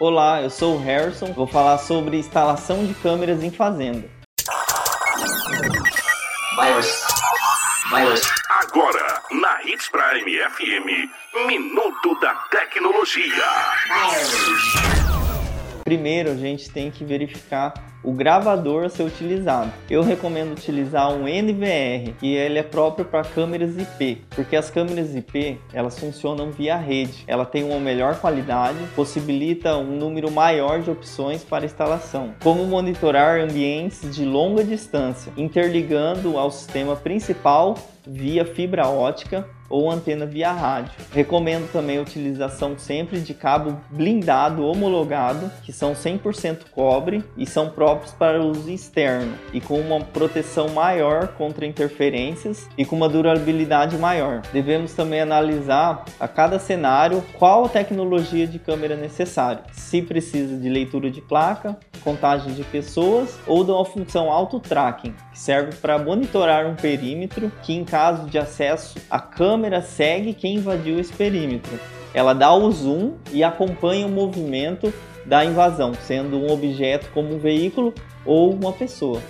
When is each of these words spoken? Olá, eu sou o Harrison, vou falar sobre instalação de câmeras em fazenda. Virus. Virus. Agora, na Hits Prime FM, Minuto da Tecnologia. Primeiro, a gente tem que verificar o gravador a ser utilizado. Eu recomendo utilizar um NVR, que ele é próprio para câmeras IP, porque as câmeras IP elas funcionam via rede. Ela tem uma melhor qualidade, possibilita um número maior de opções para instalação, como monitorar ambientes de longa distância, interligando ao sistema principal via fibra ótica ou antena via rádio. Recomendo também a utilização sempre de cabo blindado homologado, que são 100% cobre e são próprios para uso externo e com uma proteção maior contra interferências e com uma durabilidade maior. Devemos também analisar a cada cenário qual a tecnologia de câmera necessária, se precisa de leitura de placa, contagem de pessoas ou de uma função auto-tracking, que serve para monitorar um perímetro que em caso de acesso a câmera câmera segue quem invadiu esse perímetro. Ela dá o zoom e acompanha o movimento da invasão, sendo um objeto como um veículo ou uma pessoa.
Olá, 0.00 0.40
eu 0.40 0.48
sou 0.48 0.76
o 0.76 0.78
Harrison, 0.78 1.32
vou 1.32 1.48
falar 1.48 1.76
sobre 1.78 2.18
instalação 2.18 2.86
de 2.86 2.94
câmeras 2.94 3.42
em 3.42 3.50
fazenda. 3.50 4.08
Virus. 6.56 7.04
Virus. 7.90 8.22
Agora, 8.48 9.20
na 9.32 9.60
Hits 9.64 9.88
Prime 9.88 10.38
FM, 10.50 11.10
Minuto 11.48 12.14
da 12.20 12.32
Tecnologia. 12.48 13.44
Primeiro, 15.88 16.30
a 16.30 16.34
gente 16.34 16.68
tem 16.68 16.90
que 16.90 17.02
verificar 17.02 17.72
o 18.04 18.12
gravador 18.12 18.84
a 18.84 18.88
ser 18.90 19.04
utilizado. 19.04 19.72
Eu 19.88 20.02
recomendo 20.02 20.52
utilizar 20.52 21.10
um 21.10 21.26
NVR, 21.26 22.12
que 22.20 22.34
ele 22.34 22.58
é 22.58 22.62
próprio 22.62 23.06
para 23.06 23.24
câmeras 23.24 23.74
IP, 23.74 24.22
porque 24.28 24.54
as 24.54 24.68
câmeras 24.68 25.16
IP 25.16 25.58
elas 25.72 25.98
funcionam 25.98 26.50
via 26.50 26.76
rede. 26.76 27.24
Ela 27.26 27.46
tem 27.46 27.64
uma 27.64 27.80
melhor 27.80 28.20
qualidade, 28.20 28.76
possibilita 28.94 29.78
um 29.78 29.96
número 29.96 30.30
maior 30.30 30.82
de 30.82 30.90
opções 30.90 31.42
para 31.42 31.64
instalação, 31.64 32.34
como 32.42 32.66
monitorar 32.66 33.40
ambientes 33.40 34.14
de 34.14 34.26
longa 34.26 34.62
distância, 34.62 35.32
interligando 35.38 36.36
ao 36.36 36.50
sistema 36.50 36.96
principal 36.96 37.78
via 38.06 38.44
fibra 38.44 38.88
ótica 38.88 39.48
ou 39.68 39.90
antena 39.90 40.26
via 40.26 40.52
rádio. 40.52 40.92
Recomendo 41.12 41.70
também 41.70 41.98
a 41.98 42.02
utilização 42.02 42.78
sempre 42.78 43.20
de 43.20 43.34
cabo 43.34 43.78
blindado 43.90 44.64
homologado, 44.64 45.50
que 45.62 45.72
são 45.72 45.92
100% 45.92 46.70
cobre 46.70 47.24
e 47.36 47.46
são 47.46 47.70
próprios 47.70 48.12
para 48.12 48.42
uso 48.42 48.70
externo 48.70 49.34
e 49.52 49.60
com 49.60 49.78
uma 49.80 50.00
proteção 50.00 50.68
maior 50.68 51.28
contra 51.28 51.66
interferências 51.66 52.68
e 52.76 52.84
com 52.84 52.96
uma 52.96 53.08
durabilidade 53.08 53.96
maior. 53.96 54.42
Devemos 54.52 54.92
também 54.94 55.20
analisar 55.20 56.04
a 56.18 56.28
cada 56.28 56.58
cenário 56.58 57.22
qual 57.38 57.64
a 57.64 57.68
tecnologia 57.68 58.46
de 58.46 58.58
câmera 58.58 58.96
necessária, 58.96 59.62
se 59.72 60.02
precisa 60.02 60.56
de 60.56 60.68
leitura 60.68 61.10
de 61.10 61.20
placa, 61.20 61.76
contagem 61.98 62.52
de 62.54 62.64
pessoas 62.64 63.38
ou 63.46 63.64
de 63.64 63.70
uma 63.70 63.84
função 63.84 64.30
auto-tracking, 64.30 65.14
que 65.32 65.38
serve 65.38 65.76
para 65.76 65.98
monitorar 65.98 66.66
um 66.66 66.74
perímetro 66.74 67.52
que 67.62 67.74
em 67.74 67.84
caso 67.84 68.26
de 68.26 68.38
acesso 68.38 68.98
a 69.10 69.20
câmera 69.20 69.48
câmera 69.58 69.82
segue 69.82 70.34
quem 70.34 70.56
invadiu 70.56 70.98
esse 70.98 71.12
perímetro. 71.12 71.78
Ela 72.14 72.32
dá 72.32 72.52
o 72.52 72.70
zoom 72.70 73.14
e 73.32 73.42
acompanha 73.44 74.06
o 74.06 74.10
movimento 74.10 74.92
da 75.24 75.44
invasão, 75.44 75.92
sendo 75.94 76.38
um 76.38 76.50
objeto 76.50 77.10
como 77.12 77.34
um 77.34 77.38
veículo 77.38 77.92
ou 78.24 78.52
uma 78.52 78.72
pessoa. 78.72 79.20